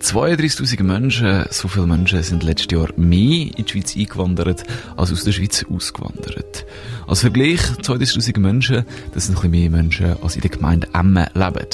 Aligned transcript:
32.000 0.00 0.82
Menschen, 0.82 1.46
so 1.50 1.68
viele 1.68 1.86
Menschen 1.86 2.22
sind 2.22 2.42
letztes 2.42 2.70
Jahr 2.70 2.88
mehr 2.96 3.48
in 3.56 3.64
die 3.64 3.66
Schweiz 3.66 3.96
eingewandert, 3.96 4.64
als 4.94 5.10
aus 5.10 5.24
der 5.24 5.32
Schweiz 5.32 5.64
ausgewandert. 5.72 6.66
Als 7.06 7.20
Vergleich, 7.20 7.60
32.000 7.82 8.38
Menschen, 8.38 8.84
das 9.14 9.24
sind 9.26 9.36
ein 9.36 9.50
bisschen 9.50 9.52
mehr 9.52 9.70
Menschen, 9.70 10.22
als 10.22 10.36
in 10.36 10.42
der 10.42 10.50
Gemeinde 10.50 10.86
Emmen 10.92 11.26
leben. 11.34 11.66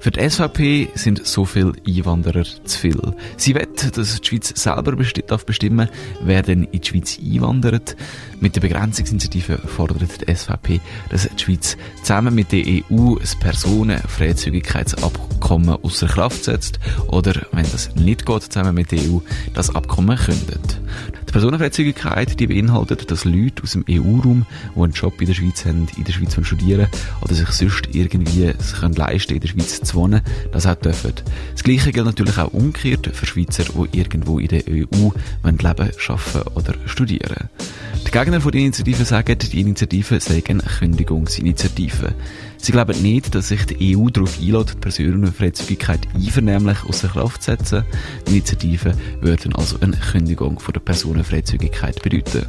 Für 0.00 0.10
die 0.10 0.28
SVP 0.28 0.88
sind 0.94 1.24
so 1.24 1.44
viele 1.44 1.74
Einwanderer 1.86 2.42
zu 2.64 2.78
viel. 2.78 3.00
Sie 3.36 3.54
wett, 3.54 3.96
dass 3.96 4.20
die 4.20 4.26
Schweiz 4.26 4.52
selber 4.60 4.96
darf 5.26 5.46
bestimmen, 5.46 5.88
wer 6.20 6.42
denn 6.42 6.64
in 6.64 6.80
die 6.80 6.88
Schweiz 6.88 7.16
einwandert. 7.18 7.94
Mit 8.40 8.56
der 8.56 8.62
Begrenzungsinitiative 8.62 9.58
fordert 9.58 10.20
die 10.20 10.34
SVP, 10.34 10.80
dass 11.10 11.28
die 11.28 11.42
Schweiz 11.42 11.76
zusammen 12.02 12.34
mit 12.34 12.50
der 12.50 12.64
EU 12.66 13.14
das 13.16 13.36
Personenfreizügigkeitsabkommen 13.36 15.76
außer 15.82 16.08
Kraft 16.08 16.42
setzt 16.44 16.80
oder, 17.08 17.34
wenn 17.52 17.67
das 17.72 17.94
nicht 17.94 18.26
geht, 18.26 18.42
zusammen 18.42 18.74
mit 18.74 18.92
der 18.92 19.00
EU 19.00 19.18
das 19.54 19.74
Abkommen 19.74 20.16
kündet. 20.16 20.80
Die 21.28 21.32
Personenfreizügigkeit 21.32 22.40
die 22.40 22.46
beinhaltet, 22.46 23.10
dass 23.10 23.26
Leute 23.26 23.62
aus 23.62 23.72
dem 23.72 23.84
EU-Raum, 23.86 24.46
die 24.74 24.80
einen 24.80 24.92
Job 24.94 25.20
in 25.20 25.26
der 25.26 25.34
Schweiz 25.34 25.62
haben, 25.66 25.86
in 25.98 26.04
der 26.04 26.12
Schweiz 26.12 26.34
studieren 26.40 26.86
oder 27.20 27.34
sich 27.34 27.50
sonst 27.50 27.90
irgendwie 27.92 28.50
sich 28.58 28.80
können 28.80 28.94
leisten 28.94 29.34
in 29.34 29.40
der 29.40 29.48
Schweiz 29.48 29.78
zu 29.82 29.94
wohnen, 29.94 30.22
das 30.52 30.66
auch 30.66 30.74
dürfen. 30.76 31.12
Das 31.52 31.62
Gleiche 31.62 31.92
gilt 31.92 32.06
natürlich 32.06 32.38
auch 32.38 32.54
umgekehrt 32.54 33.10
für 33.12 33.26
Schweizer, 33.26 33.64
die 33.64 33.98
irgendwo 33.98 34.38
in 34.38 34.48
der 34.48 34.62
EU 34.68 35.10
leben, 35.44 35.58
arbeiten 35.68 36.48
oder 36.54 36.74
studieren. 36.86 37.50
Die 38.06 38.10
Gegner 38.10 38.40
von 38.40 38.52
der 38.52 38.62
Initiative 38.62 39.04
sagen, 39.04 39.36
die 39.38 39.60
Initiative 39.60 40.18
sei 40.18 40.42
eine 40.48 40.62
Kündigungsinitiative. 40.62 42.14
Sie 42.56 42.72
glauben 42.72 43.02
nicht, 43.02 43.34
dass 43.34 43.48
sich 43.48 43.66
die 43.66 43.96
EU 43.96 44.08
darauf 44.08 44.40
einlädt, 44.40 44.74
die 44.74 44.78
Personenfreizügigkeit 44.78 46.08
einvernehmlich 46.14 46.84
außer 46.84 47.08
Kraft 47.08 47.42
zu 47.42 47.50
setzen. 47.50 47.84
Die 48.26 48.32
Initiative 48.32 48.94
würde 49.20 49.50
also 49.54 49.78
eine 49.80 49.96
Kündigung 49.96 50.58
von 50.58 50.72
der 50.72 50.80
Personenfreizügigkeit 51.18 52.02
bedeuten. 52.02 52.46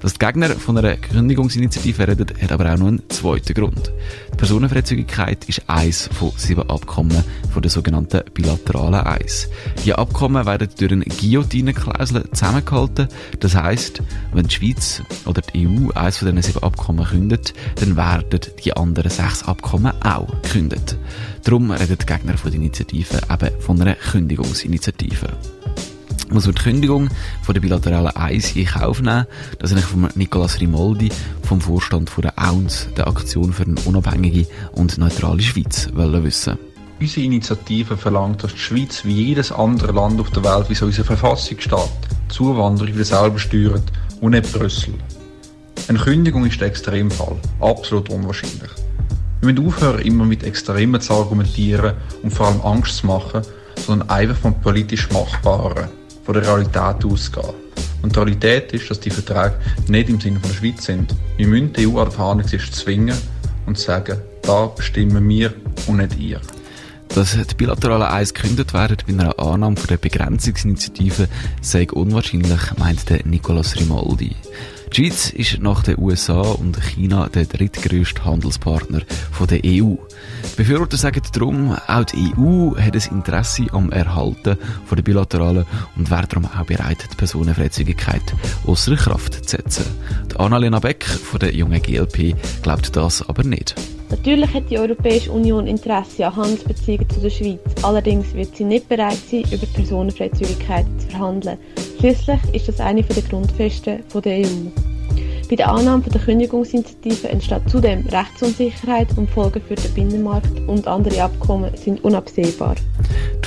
Dass 0.00 0.14
die 0.14 0.18
Gegner 0.18 0.48
von 0.48 0.76
einer 0.76 0.96
Kündigungsinitiative 0.96 2.08
reden, 2.08 2.26
hat 2.42 2.50
aber 2.50 2.72
auch 2.72 2.76
noch 2.76 2.88
einen 2.88 3.08
zweiten 3.08 3.54
Grund. 3.54 3.92
Die 4.32 4.36
Personenfreizügigkeit 4.36 5.44
ist 5.44 5.62
eins 5.68 6.08
von 6.12 6.32
sieben 6.36 6.68
Abkommen 6.68 7.22
von 7.52 7.62
der 7.62 7.70
sogenannten 7.70 8.22
bilateralen 8.34 9.06
Eis. 9.06 9.48
Die 9.84 9.94
Abkommen 9.94 10.44
werden 10.44 10.68
durch 10.76 10.90
eine 10.90 11.04
Guillotine-Klausel 11.04 12.28
zusammengehalten. 12.32 13.06
Das 13.38 13.54
heisst, 13.54 14.02
wenn 14.32 14.48
die 14.48 14.54
Schweiz 14.56 15.02
oder 15.24 15.40
die 15.40 15.68
EU 15.68 15.92
eins 15.92 16.16
von 16.16 16.34
diesen 16.34 16.42
sieben 16.42 16.64
Abkommen 16.64 17.06
kündet, 17.06 17.54
dann 17.76 17.96
werden 17.96 18.40
die 18.64 18.76
anderen 18.76 19.10
sechs 19.10 19.44
Abkommen 19.44 19.92
auch 20.02 20.26
gekündigt. 20.42 20.96
Darum 21.44 21.70
reden 21.70 21.96
die 22.00 22.06
Gegner 22.06 22.36
von 22.36 22.50
der 22.50 22.58
Initiative 22.58 23.20
eben 23.30 23.60
von 23.60 23.80
einer 23.80 23.94
Kündigungsinitiative 23.94 25.28
muss 26.30 26.46
man 26.46 26.54
die 26.54 26.62
Kündigung 26.62 27.08
von 27.42 27.54
der 27.54 27.60
bilateralen 27.60 28.16
Eis 28.16 28.54
in 28.56 28.66
Kauf 28.66 29.00
nehmen. 29.00 29.26
Das 29.58 29.72
ich 29.72 29.84
von 29.84 30.08
Nicolas 30.14 30.60
Rimoldi 30.60 31.10
vom 31.42 31.60
Vorstand 31.60 32.10
von 32.10 32.22
der 32.22 32.34
AUNS, 32.36 32.88
der 32.96 33.08
Aktion 33.08 33.52
für 33.52 33.64
eine 33.64 33.80
unabhängige 33.84 34.46
und 34.72 34.98
neutrale 34.98 35.42
Schweiz, 35.42 35.88
wissen. 35.92 36.58
Unsere 37.00 37.26
Initiative 37.26 37.96
verlangt, 37.96 38.44
dass 38.44 38.52
die 38.52 38.58
Schweiz 38.58 39.04
wie 39.04 39.12
jedes 39.12 39.50
andere 39.50 39.92
Land 39.92 40.20
auf 40.20 40.30
der 40.30 40.44
Welt, 40.44 40.70
wie 40.70 40.74
so 40.74 40.86
unsere 40.86 41.04
Verfassung 41.04 41.58
steht, 41.58 41.78
Zuwanderung 42.28 42.94
wieder 42.94 43.04
selber 43.04 43.38
steuert 43.38 43.84
und 44.20 44.32
nicht 44.32 44.52
Brüssel. 44.52 44.94
Eine 45.88 45.98
Kündigung 45.98 46.46
ist 46.46 46.60
der 46.60 46.68
Extremfall, 46.68 47.36
absolut 47.60 48.08
unwahrscheinlich. 48.08 48.70
Wir 49.40 49.52
müssen 49.52 49.66
aufhören, 49.66 50.02
immer 50.02 50.24
mit 50.24 50.44
Extremen 50.44 51.00
zu 51.00 51.12
argumentieren 51.12 51.94
und 52.22 52.32
vor 52.32 52.46
allem 52.46 52.60
Angst 52.60 52.98
zu 52.98 53.06
machen, 53.08 53.42
sondern 53.84 54.08
einfach 54.08 54.36
vom 54.36 54.60
politisch 54.60 55.10
Machbaren 55.10 55.88
von 56.24 56.34
der 56.34 56.46
Realität 56.46 57.04
ausgehen. 57.04 57.54
Und 58.02 58.14
die 58.14 58.18
Realität 58.18 58.72
ist, 58.72 58.90
dass 58.90 59.00
die 59.00 59.10
Verträge 59.10 59.54
nicht 59.88 60.08
im 60.08 60.20
Sinne 60.20 60.40
der 60.40 60.52
Schweiz 60.52 60.84
sind. 60.84 61.14
Wir 61.36 61.46
müssen 61.46 61.72
die 61.72 61.86
EU 61.86 61.98
an 61.98 62.06
der 62.06 62.12
Verhandlungstisch 62.12 62.72
zwingen 62.72 63.16
und 63.66 63.78
sagen, 63.78 64.18
da 64.42 64.66
bestimmen 64.66 65.28
wir 65.28 65.54
und 65.86 65.98
nicht 65.98 66.18
ihr. 66.18 66.40
Dass 67.08 67.36
die 67.36 67.54
bilateralen 67.54 68.08
Eis 68.08 68.34
gekündigt 68.34 68.72
werden 68.74 68.96
bei 69.06 69.12
einer 69.12 69.38
Annahme 69.38 69.76
der 69.88 69.98
Begrenzungsinitiative 69.98 71.28
sei 71.60 71.86
unwahrscheinlich, 71.92 72.60
meint 72.78 73.08
der 73.10 73.24
Nicolas 73.26 73.76
Rimoldi. 73.76 74.34
Die 74.92 75.06
Schweiz 75.06 75.30
ist 75.30 75.58
nach 75.62 75.82
den 75.82 75.98
USA 75.98 76.42
und 76.42 76.78
China 76.78 77.26
der 77.32 77.46
drittgrößte 77.46 78.26
Handelspartner 78.26 79.00
der 79.48 79.60
EU. 79.64 79.94
Die 79.94 80.56
Befürworter 80.56 80.98
sagen 80.98 81.22
darum, 81.32 81.74
auch 81.88 82.04
die 82.04 82.30
EU 82.36 82.76
hat 82.76 82.94
ein 82.94 83.16
Interesse 83.16 83.64
am 83.72 83.90
Erhalten 83.90 84.58
der 84.94 85.02
bilateralen 85.02 85.64
und 85.96 86.10
wäre 86.10 86.26
darum 86.26 86.44
auch 86.44 86.66
bereit, 86.66 87.08
die 87.10 87.16
Personenfreizügigkeit 87.16 88.34
außer 88.66 88.94
Kraft 88.96 89.48
zu 89.48 89.56
setzen. 89.56 89.86
Die 90.30 90.36
Annalena 90.36 90.78
Beck 90.78 91.04
von 91.04 91.40
der 91.40 91.54
jungen 91.54 91.80
GLP 91.80 92.36
glaubt 92.62 92.94
das 92.94 93.26
aber 93.26 93.44
nicht. 93.44 93.74
Natürlich 94.10 94.52
hat 94.52 94.68
die 94.68 94.78
Europäische 94.78 95.32
Union 95.32 95.66
Interesse 95.66 96.26
an 96.26 96.36
Handelsbeziehungen 96.36 97.08
zu 97.08 97.20
der 97.20 97.30
Schweiz. 97.30 97.60
Allerdings 97.82 98.34
wird 98.34 98.54
sie 98.54 98.64
nicht 98.64 98.90
bereit 98.90 99.18
sein, 99.30 99.44
über 99.50 99.66
Personenfreizügigkeit 99.66 100.84
zu 100.98 101.08
verhandeln. 101.08 101.56
Schließlich 101.98 102.40
ist 102.52 102.68
das 102.68 102.78
eine 102.78 103.02
der 103.02 103.22
Grundfesten 103.22 104.02
der 104.22 104.38
EU. 104.40 104.81
Bei 105.48 105.56
der 105.56 105.70
Annahme 105.70 106.02
der 106.04 106.20
Kündigungsinitiative 106.20 107.28
entsteht 107.28 107.68
zudem 107.68 108.06
Rechtsunsicherheit 108.06 109.08
und 109.16 109.28
Folgen 109.30 109.60
für 109.60 109.74
den 109.74 109.94
Binnenmarkt 109.94 110.60
und 110.66 110.86
andere 110.86 111.22
Abkommen 111.22 111.76
sind 111.76 112.02
unabsehbar. 112.04 112.74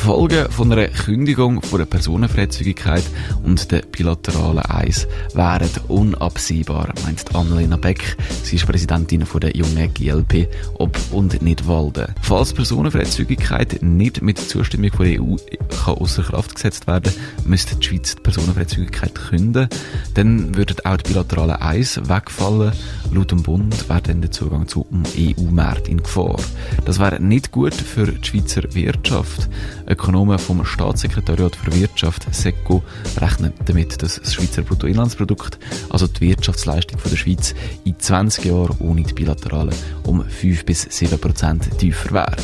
Die 0.06 0.12
Folgen 0.12 0.52
von 0.52 0.72
einer 0.72 0.88
Kündigung 0.88 1.64
von 1.64 1.80
der 1.80 1.88
Personenfreizügigkeit 1.88 3.04
und 3.42 3.72
der 3.72 3.82
bilateralen 3.82 4.60
Eis 4.60 5.08
wären 5.34 5.68
unabsehbar, 5.88 6.94
meint 7.04 7.34
Annalena 7.34 7.76
Beck. 7.76 8.16
Sie 8.44 8.58
ist 8.58 8.68
Präsidentin 8.68 9.26
von 9.26 9.42
der 9.42 9.56
jungen 9.56 9.92
GLP 9.92 10.48
Ob- 10.76 11.00
und 11.12 11.42
Nidwalden. 11.42 12.14
Falls 12.22 12.54
Personenfreizügigkeit 12.54 13.82
nicht 13.82 14.22
mit 14.22 14.38
Zustimmung 14.38 14.92
von 14.92 15.06
der 15.08 15.20
EU 15.24 15.38
kann 15.84 15.96
außer 15.96 16.22
Kraft 16.22 16.54
gesetzt 16.54 16.86
werden, 16.86 17.12
müsste 17.44 17.76
die 17.76 17.88
Schweiz 17.88 18.16
die 18.16 18.22
Personenfreizügigkeit 18.22 19.16
künden. 19.16 19.70
Dann 20.14 20.56
würden 20.56 20.86
auch 20.86 20.98
die 20.98 21.14
bilateralen 21.14 21.60
Eis 21.60 22.00
wegfallen. 22.08 22.74
Laut 23.12 23.32
dem 23.32 23.42
Bund 23.42 23.90
wäre 23.90 24.04
dann 24.04 24.22
der 24.22 24.30
Zugang 24.30 24.68
zum 24.68 24.86
EU-Markt 25.18 25.88
in 25.88 26.04
Gefahr. 26.04 26.40
Das 26.86 27.00
wäre 27.00 27.20
nicht 27.20 27.52
gut 27.52 27.74
für 27.74 28.06
die 28.06 28.24
Schweizer 28.24 28.62
Wirtschaft. 28.76 29.50
Ökonomen 29.96 30.38
vom 30.38 30.66
Staatssekretariat 30.66 31.56
für 31.56 31.74
Wirtschaft, 31.74 32.28
SECO, 32.30 32.84
rechnen 33.16 33.54
damit, 33.64 34.04
dass 34.04 34.20
das 34.20 34.34
Schweizer 34.34 34.62
Bruttoinlandsprodukt, 34.62 35.58
also 35.90 36.06
die 36.06 36.20
Wirtschaftsleistung 36.20 37.00
der 37.10 37.16
Schweiz, 37.16 37.56
in 37.86 37.98
20 37.98 38.44
Jahren 38.44 38.76
ohne 38.80 39.04
die 39.04 39.14
Bilaterale 39.14 39.72
um 40.04 40.22
5 40.26 40.66
bis 40.66 40.82
7 40.82 41.18
Prozent 41.18 41.80
tiefer 41.80 42.12
wäre. 42.12 42.36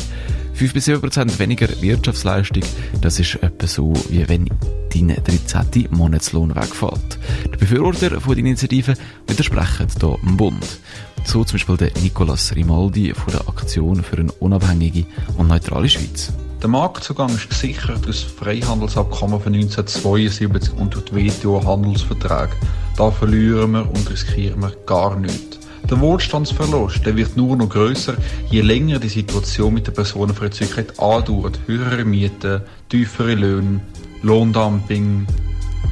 5 0.54 0.72
bis 0.72 0.86
7 0.86 1.02
Prozent 1.02 1.38
weniger 1.38 1.68
Wirtschaftsleistung, 1.82 2.62
das 3.02 3.20
ist 3.20 3.34
etwa 3.42 3.66
so, 3.66 3.92
wie 4.08 4.26
wenn 4.26 4.48
dein 4.90 5.08
13. 5.08 5.88
Monatslohn 5.90 6.56
wegfällt. 6.56 7.18
Die 7.52 7.58
Befürworter 7.58 8.18
von 8.18 8.34
der 8.34 8.38
Initiative 8.38 8.94
widersprechen 9.26 9.88
hier 10.00 10.16
dem 10.24 10.36
Bund. 10.38 10.78
So 11.24 11.44
zum 11.44 11.56
Beispiel 11.56 11.76
der 11.76 11.90
Nicolas 12.00 12.56
Rimaldi 12.56 13.12
von 13.12 13.30
der 13.30 13.46
Aktion 13.46 14.02
für 14.02 14.16
eine 14.16 14.32
unabhängige 14.32 15.04
und 15.36 15.48
neutrale 15.48 15.90
Schweiz. 15.90 16.32
Der 16.62 16.68
Marktzugang 16.68 17.28
ist 17.34 17.50
gesichert 17.50 18.06
durch 18.06 18.22
das 18.22 18.32
Freihandelsabkommen 18.34 19.40
von 19.40 19.52
1972 19.52 20.72
und 20.74 20.94
durch 20.94 21.06
die 21.06 21.16
WTO-Handelsverträge. 21.16 22.52
Da 22.96 23.10
verlieren 23.10 23.72
wir 23.72 23.90
und 23.90 24.08
riskieren 24.08 24.60
wir 24.60 24.72
gar 24.86 25.18
nichts. 25.18 25.58
Der 25.90 26.00
Wohlstandsverlust 26.00 27.04
der 27.04 27.16
wird 27.16 27.36
nur 27.36 27.56
noch 27.56 27.68
größer, 27.68 28.14
je 28.48 28.60
länger 28.60 29.00
die 29.00 29.08
Situation 29.08 29.74
mit 29.74 29.88
der 29.88 29.92
Personenfreizügigkeit 29.92 31.00
andauert. 31.00 31.58
Höhere 31.66 32.04
Mieten, 32.04 32.60
tiefere 32.88 33.34
Löhne, 33.34 33.80
Lohndumping. 34.22 35.26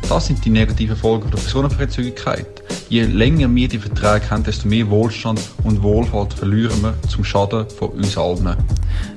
Das 0.08 0.28
sind 0.28 0.44
die 0.44 0.50
negativen 0.50 0.96
Folgen 0.96 1.32
der 1.32 1.38
Personenfreizügigkeit. 1.38 2.59
Je 2.90 3.04
länger 3.04 3.48
wir 3.54 3.68
die 3.68 3.78
Verträge 3.78 4.28
haben, 4.30 4.42
desto 4.42 4.66
mehr 4.66 4.90
Wohlstand 4.90 5.40
und 5.62 5.80
Wohlfahrt 5.80 6.34
verlieren 6.34 6.82
wir 6.82 7.00
zum 7.08 7.22
Schaden 7.22 7.70
von 7.70 7.90
uns 7.90 8.18
allen. 8.18 8.56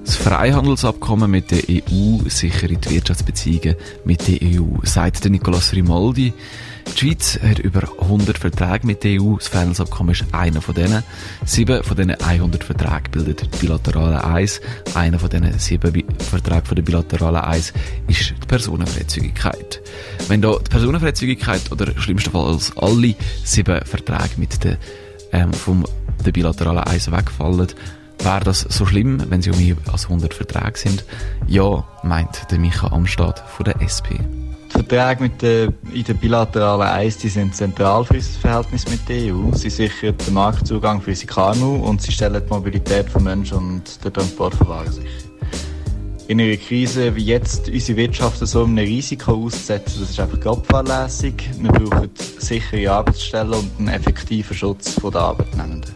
Das 0.06 0.16
Freihandelsabkommen 0.16 1.32
mit 1.32 1.50
der 1.50 1.64
EU 1.68 2.20
sichere 2.28 2.76
die 2.76 2.90
Wirtschaftsbeziehungen 2.92 3.76
mit 4.06 4.28
der 4.28 4.38
EU, 4.44 4.78
sagt 4.84 5.26
Nicolas 5.26 5.74
Rimaldi. 5.74 6.34
Die 6.92 6.98
Schweiz 6.98 7.40
hat 7.42 7.60
über 7.60 7.82
100 8.02 8.38
Verträge 8.38 8.86
mit 8.86 9.04
der 9.04 9.22
EU. 9.22 9.36
Das 9.36 9.48
Freihandelsabkommen 9.48 10.14
ist 10.14 10.26
einer 10.32 10.62
von 10.62 10.76
denen. 10.76 11.04
Sieben 11.46 11.84
von 11.84 11.96
diesen 11.98 12.12
100 12.12 12.64
Verträgen 12.64 13.12
bildet 13.12 13.42
die 13.42 13.60
bilaterale 13.60 14.24
Eis. 14.24 14.62
Einer 14.94 15.18
von 15.20 15.30
diesen 15.30 15.58
sieben 15.60 16.04
Verträgen 16.20 16.66
von 16.66 16.76
der 16.76 16.84
bilateralen 16.84 17.42
Eis 17.42 17.74
ist 18.08 18.30
die 18.30 18.48
Personenfreizügigkeit. 18.48 19.82
Wenn 20.28 20.42
da 20.42 20.56
die 20.58 20.70
Personenfreizügigkeit 20.70 21.72
oder 21.72 22.00
schlimmstenfalls 22.00 22.78
alle 22.78 23.16
sieben 23.44 23.84
Verträge 23.86 24.38
mit 24.38 24.64
der, 24.64 24.78
ähm, 25.32 25.54
vom 25.54 25.86
der 26.26 26.32
bilateralen 26.32 26.84
Eis 26.84 27.12
wegfallen, 27.12 27.68
wäre 28.20 28.44
das 28.44 28.62
so 28.62 28.86
schlimm, 28.86 29.24
wenn 29.30 29.42
sie 29.42 29.52
um 29.52 29.58
mehr 29.58 29.76
als 29.92 30.06
100 30.06 30.34
Verträge 30.34 30.78
sind? 30.78 31.04
Ja, 31.48 31.84
meint 32.04 32.52
der 32.52 32.60
Micha 32.60 32.88
Amstad 32.88 33.44
von 33.50 33.66
der 33.66 33.82
SP. 33.82 34.20
Die 34.84 34.90
Verträge 34.90 35.24
mit 35.24 35.42
der, 35.42 35.74
in 35.94 36.04
der 36.04 36.14
bilateralen 36.14 36.88
Eis 36.88 37.18
die 37.18 37.30
sind 37.30 37.56
zentral 37.56 38.04
für 38.04 38.16
unser 38.16 38.40
Verhältnis 38.40 38.86
mit 38.90 39.08
der 39.08 39.34
EU. 39.34 39.54
Sie 39.54 39.70
sichern 39.70 40.16
den 40.18 40.34
Marktzugang 40.34 41.00
für 41.00 41.12
unsere 41.12 41.28
KMU 41.28 41.76
und 41.86 42.02
sie 42.02 42.12
stellen 42.12 42.42
die 42.46 42.54
Mobilität 42.54 43.10
von 43.10 43.24
Menschen 43.24 43.58
und 43.60 44.04
den 44.04 44.12
Transport 44.12 44.54
von 44.56 44.68
Waren 44.68 44.92
sicher. 44.92 45.08
In 46.28 46.42
einer 46.42 46.58
Krise 46.58 47.16
wie 47.16 47.24
jetzt 47.24 47.70
unsere 47.70 47.98
Wirtschaft 47.98 48.46
so 48.46 48.66
einem 48.66 48.78
Risiko 48.78 49.46
auszusetzen, 49.46 50.02
das 50.02 50.10
ist 50.10 50.20
einfach 50.20 50.40
grobfahrlässig. 50.42 51.50
Wir 51.60 51.72
brauchen 51.72 52.10
sichere 52.40 52.92
Arbeitsstellen 52.92 53.54
und 53.54 53.72
einen 53.80 53.88
effektiven 53.88 54.56
Schutz 54.56 54.96
der 54.96 55.16
Arbeitnehmenden. 55.16 55.96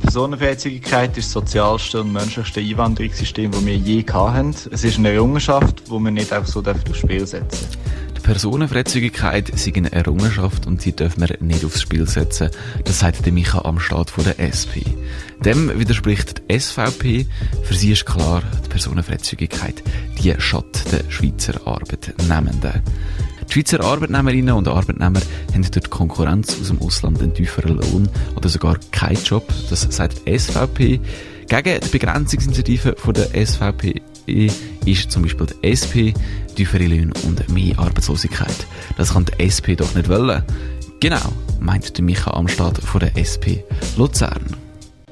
Personenfreizügigkeit 0.00 1.18
ist 1.18 1.26
das 1.26 1.32
sozialste 1.32 2.00
und 2.00 2.14
menschlichste 2.14 2.60
Einwanderungssystem, 2.60 3.50
das 3.50 3.66
wir 3.66 3.76
je 3.76 4.04
hatten. 4.10 4.54
Es 4.70 4.84
ist 4.84 4.98
eine 4.98 5.10
Errungenschaft, 5.10 5.82
die 5.86 5.90
wir 5.90 6.10
nicht 6.10 6.32
einfach 6.32 6.50
so 6.50 6.60
aufs 6.60 6.98
Spiel 6.98 7.26
setzen 7.26 7.68
dürfen. 7.70 7.85
Die 8.26 8.32
Personenfreizügigkeit 8.32 9.50
ist 9.50 9.68
eine 9.76 9.92
Errungenschaft 9.92 10.66
und 10.66 10.82
sie 10.82 10.90
dürfen 10.90 11.20
wir 11.20 11.36
nicht 11.38 11.64
aufs 11.64 11.80
Spiel 11.80 12.08
setzen. 12.08 12.50
Das 12.84 12.98
sagt 12.98 13.24
der 13.24 13.32
Micha 13.32 13.60
Amstad 13.60 14.10
von 14.10 14.24
der 14.24 14.40
SP. 14.42 14.82
Dem 15.44 15.78
widerspricht 15.78 16.42
die 16.50 16.58
SVP. 16.58 17.26
Für 17.62 17.74
sie 17.74 17.92
ist 17.92 18.04
klar, 18.04 18.42
die 18.64 18.68
Personenfreizügigkeit, 18.68 19.80
die 20.18 20.34
schadet 20.38 20.90
den 20.90 21.08
Schweizer 21.08 21.64
Arbeitnehmenden. 21.68 22.82
Die 23.48 23.52
Schweizer 23.52 23.84
Arbeitnehmerinnen 23.84 24.56
und 24.56 24.66
Arbeitnehmer 24.66 25.20
haben 25.54 25.62
durch 25.62 25.84
die 25.84 25.88
Konkurrenz 25.88 26.56
aus 26.60 26.66
dem 26.66 26.82
Ausland 26.82 27.22
einen 27.22 27.32
tieferen 27.32 27.76
Lohn 27.76 28.08
oder 28.34 28.48
sogar 28.48 28.80
keinen 28.90 29.22
Job. 29.22 29.46
Das 29.70 29.82
sagt 29.82 30.26
die 30.26 30.36
SVP. 30.36 31.00
Gegen 31.48 31.80
die 31.80 31.88
Begrenzungsinitiative 31.90 32.96
von 32.98 33.14
der 33.14 33.46
SVP 33.46 34.02
ist 34.26 35.10
zum 35.10 35.22
Beispiel 35.22 35.46
die 35.46 35.68
SP, 35.68 36.14
tiefere 36.54 36.86
Löhne 36.86 37.12
und 37.24 37.48
mehr 37.48 37.78
Arbeitslosigkeit. 37.78 38.66
Das 38.96 39.12
kann 39.12 39.24
die 39.26 39.44
SP 39.44 39.76
doch 39.76 39.94
nicht 39.94 40.08
wollen. 40.08 40.42
Genau, 41.00 41.32
meint 41.60 41.96
der 41.96 42.04
Micha 42.04 42.30
Amstad 42.32 42.78
von 42.78 43.00
der 43.00 43.16
SP 43.16 43.62
Luzern. 43.96 44.56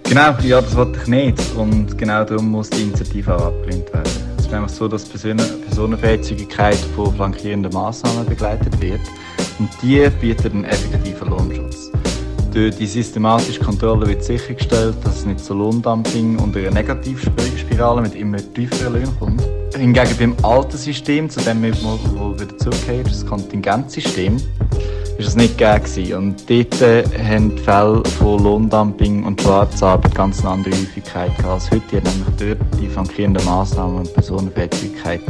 Genau, 0.04 0.36
ja, 0.42 0.60
das 0.60 0.76
wollte 0.76 1.00
ich 1.00 1.08
nicht. 1.08 1.40
Und 1.56 1.96
genau 1.96 2.24
darum 2.24 2.50
muss 2.50 2.70
die 2.70 2.82
Initiative 2.82 3.36
auch 3.36 3.46
abgelehnt 3.46 3.92
werden. 3.92 4.10
Es 4.36 4.44
ist 4.44 4.52
nämlich 4.52 4.72
so, 4.72 4.86
dass 4.86 5.04
die 5.04 5.34
Personenfreizügigkeit 5.66 6.76
von 6.94 7.14
flankierenden 7.14 7.72
Massnahmen 7.72 8.26
begleitet 8.26 8.80
wird. 8.80 9.00
Und 9.58 9.70
die 9.82 10.08
bieten 10.20 10.52
einen 10.52 10.64
effektiven 10.64 11.28
Lohnschutz. 11.28 11.73
Durch 12.54 12.76
die 12.76 12.86
systematische 12.86 13.58
Kontrolle 13.58 14.06
wird 14.06 14.22
sichergestellt, 14.22 14.94
dass 15.02 15.16
es 15.16 15.26
nicht 15.26 15.40
zu 15.40 15.54
Lohndumping 15.54 16.38
und 16.38 16.56
einer 16.56 16.70
Negativspirale 16.70 18.00
mit 18.00 18.14
immer 18.14 18.36
tieferen 18.54 18.92
Löhnen 18.92 19.18
kommt. 19.18 19.42
Hingegen 19.76 20.16
beim 20.16 20.36
alten 20.44 20.76
System, 20.76 21.28
zu 21.28 21.40
dem 21.40 21.64
wir 21.64 21.74
wieder 21.74 22.56
zurückkehren, 22.56 23.02
das 23.02 23.26
Kontingentsystem, 23.26 24.36
ist 25.18 25.26
es 25.26 25.34
nicht 25.34 25.58
gegeben. 25.58 26.28
Und 26.28 26.48
dort 26.48 26.80
äh, 26.80 27.02
haben 27.28 27.56
die 27.56 27.62
Fälle 27.62 28.04
von 28.20 28.44
Lohndumping 28.44 29.24
und 29.24 29.42
Schwarzarbeit 29.42 30.14
ganz 30.14 30.38
eine 30.42 30.50
andere 30.50 30.74
Häufigkeit 30.76 31.32
als 31.44 31.68
heute. 31.72 31.82
Die 31.90 31.96
haben 31.96 32.04
nämlich 32.04 32.56
dort 32.56 32.80
die 32.80 32.86
flankierenden 32.86 33.44
Massnahmen 33.46 33.98
und 33.98 34.14
Personenfreizügigkeit 34.14 35.22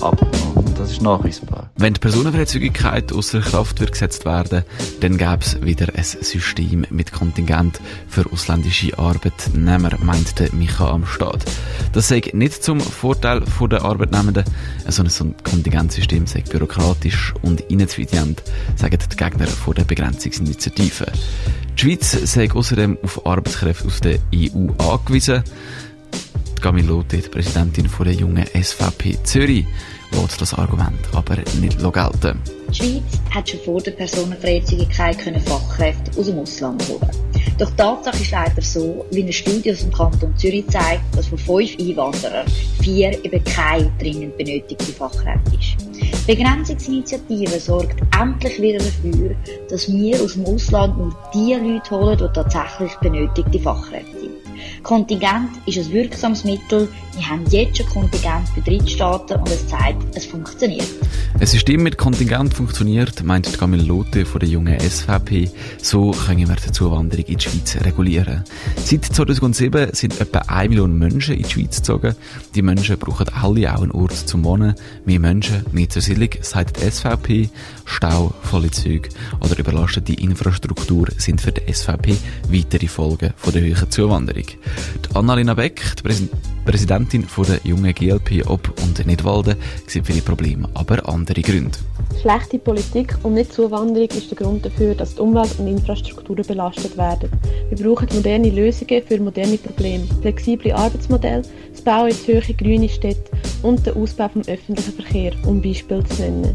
abgenommen. 0.00 0.61
Das 0.82 0.90
ist 0.90 1.00
nachweisbar. 1.00 1.70
Wenn 1.76 1.94
die 1.94 2.00
Personenfreizügigkeit 2.00 3.12
außer 3.12 3.38
Kraft 3.38 3.78
wird 3.78 3.92
gesetzt 3.92 4.24
werden, 4.24 4.64
dann 4.98 5.16
gäbe 5.16 5.38
es 5.40 5.62
wieder 5.62 5.86
ein 5.94 6.02
System 6.02 6.84
mit 6.90 7.12
Kontingent 7.12 7.80
für 8.08 8.28
ausländische 8.32 8.98
Arbeitnehmer, 8.98 9.90
meint 10.02 10.40
der 10.40 10.52
Micha 10.52 10.90
Amstad. 10.90 11.44
Das 11.92 12.08
sei 12.08 12.20
nicht 12.32 12.64
zum 12.64 12.80
Vorteil 12.80 13.44
der 13.70 13.84
Arbeitnehmenden, 13.84 14.42
sondern 14.88 15.12
so 15.12 15.24
ein 15.26 15.36
Kontingentsystem 15.44 16.26
sei 16.26 16.40
bürokratisch 16.40 17.32
und 17.42 17.60
ineffizient, 17.60 18.42
sagen 18.74 18.98
die 19.08 19.16
Gegner 19.16 19.46
von 19.46 19.74
der 19.74 19.84
Begrenzungsinitiative. 19.84 21.06
Die 21.78 21.80
Schweiz 21.80 22.10
sei 22.10 22.50
außerdem 22.50 22.98
auf 23.04 23.24
Arbeitskräfte 23.24 23.86
aus 23.86 24.00
der 24.00 24.18
EU 24.34 24.72
angewiesen. 24.78 25.44
Gamilote, 26.60 27.18
die 27.18 27.28
Präsidentin 27.28 27.88
von 27.88 28.06
der 28.06 28.14
jungen 28.14 28.46
SVP 28.46 29.18
Zürich, 29.22 29.66
lässt 30.20 30.40
das 30.40 30.54
Argument 30.54 30.98
aber 31.12 31.36
nicht 31.60 31.78
gelten. 31.78 32.40
Die 32.70 32.74
Schweiz 32.74 33.20
hat 33.30 33.48
schon 33.48 33.60
vor 33.60 33.80
der 33.80 33.92
Personenfreizügigkeit 33.92 35.16
Fachkräfte 35.44 36.18
aus 36.18 36.26
dem 36.26 36.38
Ausland 36.38 36.88
holen. 36.88 37.10
Doch 37.58 37.70
die 37.70 37.76
Tatsache 37.76 38.22
ist 38.22 38.30
leider 38.30 38.62
so, 38.62 39.04
wie 39.10 39.22
eine 39.22 39.32
Studie 39.32 39.72
aus 39.72 39.80
dem 39.80 39.92
Kanton 39.92 40.36
Zürich 40.36 40.66
zeigt, 40.68 41.02
dass 41.16 41.26
von 41.26 41.38
fünf 41.38 41.78
Einwanderern 41.78 42.46
vier 42.80 43.24
eben 43.24 43.44
keine 43.44 43.90
dringend 43.98 44.36
benötigte 44.38 44.92
Fachkräfte 44.92 45.56
ist. 45.58 45.76
Die 46.26 46.34
Begrenzungsinitiative 46.34 47.60
sorgt 47.60 48.00
endlich 48.18 48.60
wieder 48.60 48.78
dafür, 48.78 49.34
dass 49.68 49.92
wir 49.92 50.22
aus 50.22 50.34
dem 50.34 50.46
Ausland 50.46 50.96
nur 50.96 51.16
die 51.34 51.54
Leute 51.54 51.90
holen, 51.90 52.18
die 52.18 52.32
tatsächlich 52.32 52.94
benötigte 52.96 53.58
Fachkräfte. 53.58 54.21
Kontingent 54.82 55.50
ist 55.66 55.78
ein 55.78 55.92
wirksames 55.92 56.44
Mittel. 56.44 56.88
Wir 57.14 57.28
haben 57.28 57.44
jetzt 57.50 57.76
schon 57.76 57.86
Kontingent 57.86 58.48
bei 58.54 58.62
Drittstaaten 58.62 59.38
und 59.38 59.48
es 59.48 59.66
zeigt, 59.68 60.16
es 60.16 60.26
funktioniert. 60.26 60.88
Ein 61.38 61.46
System 61.46 61.82
mit 61.82 61.98
Kontingent 61.98 62.54
funktioniert, 62.54 63.22
meint 63.24 63.58
Camille 63.58 63.82
Lotte 63.82 64.24
von 64.24 64.40
der 64.40 64.48
jungen 64.48 64.78
SVP. 64.78 65.50
So 65.80 66.10
können 66.12 66.48
wir 66.48 66.56
die 66.56 66.72
Zuwanderung 66.72 67.24
in 67.24 67.38
die 67.38 67.44
Schweiz 67.44 67.76
regulieren. 67.82 68.44
Seit 68.76 69.04
2007 69.04 69.94
sind 69.94 70.20
etwa 70.20 70.40
1 70.40 70.68
Million 70.70 70.98
Menschen 70.98 71.34
in 71.36 71.42
die 71.42 71.50
Schweiz 71.50 71.78
gezogen. 71.78 72.14
Die 72.54 72.62
Menschen 72.62 72.98
brauchen 72.98 73.26
alle 73.28 73.74
auch 73.74 73.82
einen 73.82 73.92
Ort 73.92 74.16
zum 74.16 74.44
Wohnen. 74.44 74.74
Mehr 75.04 75.20
Menschen, 75.20 75.64
mehr 75.72 75.88
zur 75.88 76.02
Siedlung, 76.02 76.30
sagt 76.40 76.82
die 76.82 76.90
SVP. 76.90 77.50
Stau, 77.84 78.32
volle 78.42 78.70
Züge 78.70 79.08
oder 79.40 79.58
überlastete 79.58 80.14
Infrastruktur 80.14 81.08
sind 81.16 81.40
für 81.40 81.52
die 81.52 81.72
SVP 81.72 82.16
weitere 82.50 82.86
Folgen 82.86 83.32
von 83.36 83.52
der 83.52 83.62
hohen 83.62 83.90
Zuwanderung. 83.90 84.46
Die 85.08 85.16
Annalena 85.16 85.54
Beck, 85.54 85.82
die 85.98 86.02
Präs 86.02 86.22
Präsidentin 86.64 87.24
von 87.24 87.44
der 87.44 87.58
jungen 87.64 87.92
GLP 87.92 88.46
Ob- 88.46 88.80
und 88.82 89.04
Nidwalden, 89.04 89.56
sieht 89.88 90.06
viele 90.06 90.22
Probleme, 90.22 90.68
aber 90.74 91.08
andere 91.08 91.42
Gründe. 91.42 91.76
Schlechte 92.20 92.58
Politik 92.58 93.16
und 93.24 93.34
nicht 93.34 93.52
Zuwanderung 93.52 94.08
ist 94.10 94.30
der 94.30 94.38
Grund 94.38 94.64
dafür, 94.64 94.94
dass 94.94 95.16
die 95.16 95.20
Umwelt 95.20 95.58
und 95.58 95.66
Infrastrukturen 95.66 96.46
belastet 96.46 96.96
werden. 96.96 97.30
Wir 97.68 97.84
brauchen 97.84 98.08
moderne 98.14 98.50
Lösungen 98.50 99.02
für 99.02 99.18
moderne 99.18 99.58
Probleme, 99.58 100.04
flexible 100.20 100.72
Arbeitsmodelle, 100.72 101.42
das 101.72 101.82
Bauen 101.82 102.10
in 102.10 102.26
höhere 102.26 102.54
grüne 102.54 102.88
Städte 102.88 103.30
und 103.62 103.86
den 103.86 103.94
Ausbau 103.94 104.28
vom 104.28 104.42
öffentlichen 104.42 104.92
Verkehr, 104.92 105.32
um 105.46 105.62
Beispiele 105.62 106.04
zu 106.04 106.22
nennen. 106.22 106.54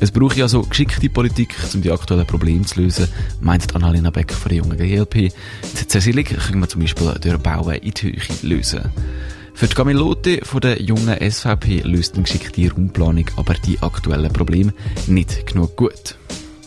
Es 0.00 0.10
braucht 0.10 0.36
ja 0.36 0.48
so 0.48 0.62
geschickte 0.62 1.08
Politik, 1.08 1.54
um 1.74 1.82
die 1.82 1.90
aktuellen 1.90 2.26
Probleme 2.26 2.64
zu 2.64 2.80
lösen, 2.80 3.08
meint 3.40 3.74
Annalena 3.74 4.10
Beck 4.10 4.32
von 4.32 4.48
der 4.48 4.58
jungen 4.58 4.76
GLP. 4.76 5.32
Die 5.80 5.86
Zersiedlung 5.88 6.24
können 6.24 6.60
wir 6.60 6.68
zum 6.68 6.80
Beispiel 6.80 7.14
durch 7.20 7.38
Bauen 7.38 7.74
in 7.74 7.92
die 7.92 8.02
Höhe 8.02 8.20
lösen. 8.42 8.82
Für 9.54 9.66
die 9.66 9.74
Gamilote 9.74 10.40
von 10.44 10.60
der 10.60 10.80
jungen 10.80 11.16
SVP 11.18 11.80
löst 11.80 12.14
eine 12.14 12.22
geschickte 12.22 12.70
Raumplanung 12.70 13.24
aber 13.36 13.54
die 13.54 13.80
aktuellen 13.80 14.32
Probleme 14.32 14.72
nicht 15.08 15.46
genug 15.46 15.74
gut. 15.74 16.14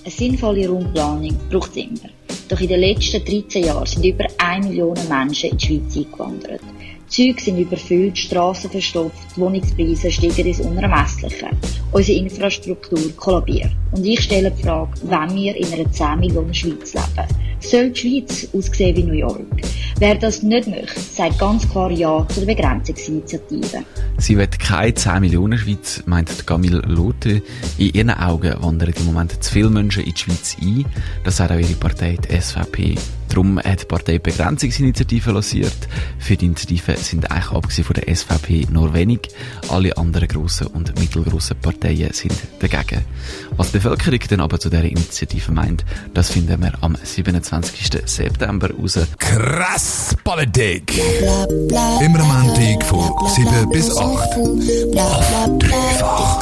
Eine 0.03 0.11
sinnvolle 0.11 0.67
Raumplanung 0.67 1.39
braucht 1.49 1.71
es 1.71 1.77
immer. 1.77 2.09
Doch 2.49 2.59
in 2.59 2.67
den 2.67 2.79
letzten 2.79 3.23
13 3.23 3.65
Jahren 3.65 3.85
sind 3.85 4.05
über 4.05 4.25
1 4.37 4.67
Million 4.67 4.97
Menschen 5.09 5.51
in 5.51 5.57
die 5.57 5.65
Schweiz 5.65 5.97
eingewandert. 5.97 6.61
Die 6.61 7.33
Züge 7.33 7.41
sind 7.41 7.57
überfüllt, 7.57 8.17
Strassen 8.17 8.71
verstopft, 8.71 9.37
Wohnungspreise 9.37 10.09
steigen 10.09 10.47
ins 10.47 10.61
Unermessliche. 10.61 11.49
Unsere 11.91 12.19
Infrastruktur 12.19 12.99
kollabiert. 13.17 13.71
Und 13.91 14.05
ich 14.05 14.21
stelle 14.21 14.49
die 14.51 14.63
Frage, 14.63 14.91
wenn 15.03 15.35
wir 15.35 15.55
in 15.55 15.73
einer 15.73 15.91
10 15.91 16.19
Millionen 16.19 16.53
Schweiz 16.53 16.93
leben, 16.93 17.27
soll 17.59 17.89
die 17.91 17.99
Schweiz 17.99 18.47
aussehen 18.53 18.95
wie 18.95 19.03
New 19.03 19.13
York? 19.13 19.45
Wer 19.99 20.15
das 20.15 20.41
nicht 20.41 20.67
möchte, 20.67 20.99
sagt 20.99 21.37
ganz 21.37 21.69
klar 21.69 21.91
Ja 21.91 22.25
zu 22.29 22.39
der 22.39 22.55
Begrenzungsinitiative. 22.55 23.83
Sie 24.17 24.37
wird 24.37 24.59
keine 24.59 24.93
10 24.93 25.19
Millionen 25.19 25.59
Schweiz, 25.59 26.01
meint 26.05 26.47
Camille 26.47 26.81
Lotte. 26.87 27.41
In 27.77 27.93
ihren 27.93 28.09
Augen 28.09 28.55
wandern 28.61 28.93
im 28.97 29.05
Moment 29.05 29.43
zu 29.43 29.51
viele 29.51 29.69
Menschen 29.69 30.03
in 30.03 30.13
die 30.13 30.19
Schweiz 30.19 30.57
ein. 30.61 30.85
Das 31.23 31.37
sagt 31.37 31.51
auch 31.51 31.59
ihre 31.59 31.73
Partei, 31.73 32.17
SVP. 32.29 33.20
Darum 33.31 33.59
hat 33.59 33.83
die 33.83 33.85
Partei 33.85 34.19
Begrenzungsinitiative 34.19 35.31
lanciert. 35.31 35.87
Für 36.19 36.35
die 36.35 36.47
Initiative 36.47 36.97
sind 36.97 37.31
eigentlich 37.31 37.51
abgesehen 37.51 37.85
von 37.85 37.93
der 37.93 38.13
SVP 38.13 38.67
nur 38.69 38.93
wenig. 38.93 39.21
Alle 39.69 39.95
anderen 39.95 40.27
grossen 40.27 40.67
und 40.67 40.99
mittelgroßen 40.99 41.55
Parteien 41.61 42.11
sind 42.11 42.33
dagegen. 42.59 43.05
Was 43.55 43.67
die 43.71 43.77
Bevölkerung 43.77 44.19
dann 44.29 44.41
aber 44.41 44.59
zu 44.59 44.69
dieser 44.69 44.83
Initiative 44.83 45.53
meint, 45.53 45.85
das 46.13 46.29
finden 46.29 46.61
wir 46.61 46.73
am 46.81 46.97
27. 47.01 48.01
September 48.05 48.69
raus. 48.69 48.99
Krass 49.17 50.13
Politik. 50.25 50.99
Immer 52.01 52.19
am 52.19 52.47
Montag 52.47 52.83
von 52.83 53.29
7 53.29 53.69
bis 53.69 53.95
8. 53.95 54.01
Auf 54.01 55.57
dreifach. 55.57 56.41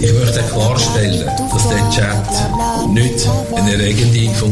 Ich 0.00 0.12
möchte 0.12 0.42
klarstellen, 0.52 1.26
dass 1.50 1.68
der 1.68 1.90
Chat 1.90 2.92
nicht 2.92 3.28
eine 3.56 3.78
regende 3.78 4.30
Funktion 4.34 4.51